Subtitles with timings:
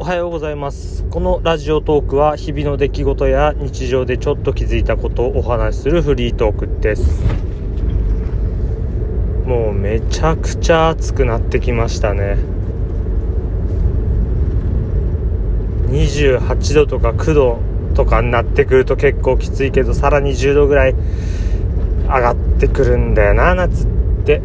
[0.00, 1.04] おはようございます。
[1.10, 7.20] このラジオトークは日々の出来事や日常でちょっと気づいたことをお話しするフリートークです。
[9.44, 12.36] もうめちゃくちゃ暑くなってきましたね。
[15.88, 17.58] 28度とか9度
[17.96, 20.94] とかになってくると結構きついけどさらに10度ぐらい
[22.04, 23.86] 上がってくるんだよな夏っ
[24.24, 24.40] て。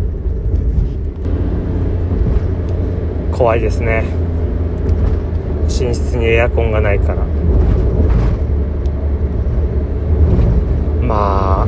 [3.32, 4.32] 怖いですね。
[5.80, 7.24] 寝室にエアコンがないから。
[11.02, 11.68] ま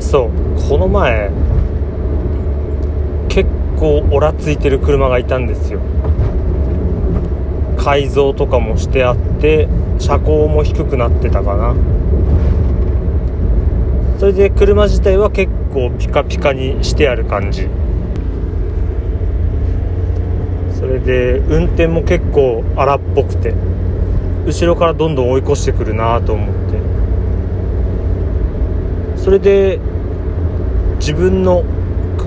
[0.00, 0.30] そう
[0.68, 1.30] この前
[3.28, 5.80] 結構オラついてる車がいたんですよ。
[7.76, 9.68] 改造とかもしてあって
[9.98, 11.74] 車高も低くなってたかな。
[14.18, 17.68] それで車自体は結構ピカピカにしてある感じ
[20.72, 23.54] それで運転も結構荒っぽくて
[24.46, 26.54] 後ろからどんどん追い越してくるなと思って。
[29.16, 29.78] それで
[30.98, 31.64] 自分の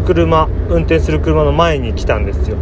[0.07, 2.57] 車運転する車の前に来たんですよ。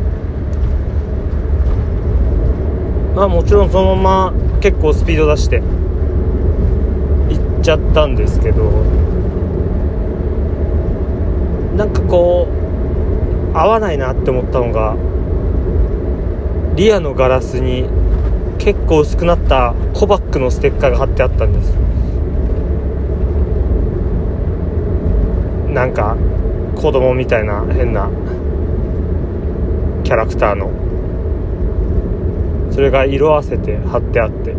[3.16, 5.64] まあもちろんそのまま結構スピード出して行
[7.60, 8.64] っちゃったんですけど
[11.78, 12.48] なんかこ
[13.54, 14.98] う合わないなって思ったのが
[16.76, 17.88] リアのガラスに
[18.58, 21.72] 結構薄くなったコバックのステッカーが貼ってあったんです。
[25.74, 26.18] なんか
[26.76, 28.10] 子供みたいな変な
[30.04, 30.70] キャラクターの。
[32.72, 34.54] それが色あせて貼ってあって。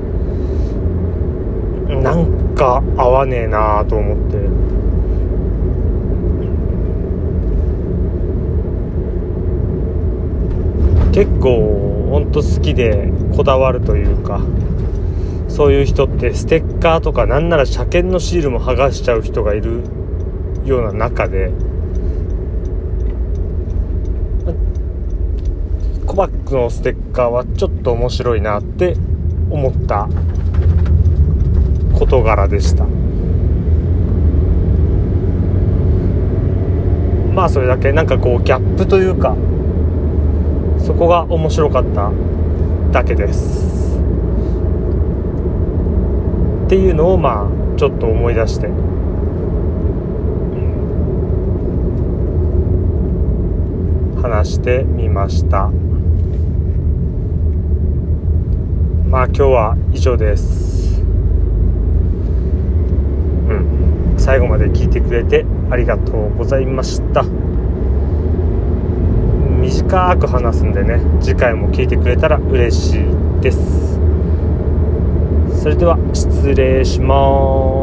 [2.03, 4.39] なんか合わねえなーと思って。
[11.13, 14.41] 結構ほんと好きでこだわるというか
[15.49, 19.83] そういう人ってステッカーとかなんなら車検のシールも剥がしちゃう人がいる
[20.65, 21.51] ような中で
[26.07, 28.97] コバックのステッカーはちょっと面白いなって
[29.51, 30.09] 思った
[31.93, 32.85] 事柄でした。
[37.35, 39.37] まあそれだけなんかこうギャップというか
[40.87, 42.13] そこが面白かった
[42.93, 43.99] だけです。
[46.67, 48.69] っていうのをまあちょっと思い出して。
[54.23, 55.71] 話してみました。
[59.11, 61.03] まあ今日は以上です。
[61.03, 61.05] う
[63.55, 64.15] ん。
[64.17, 67.25] 最後まで聞いてくれてありがとうございました。
[69.87, 74.01] 深く話すんでね次回も聞いてくれたら嬉しいです。
[75.63, 77.76] それでは失礼します。